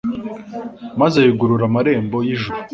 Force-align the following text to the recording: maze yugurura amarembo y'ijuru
maze 1.01 1.17
yugurura 1.27 1.63
amarembo 1.69 2.17
y'ijuru 2.27 2.57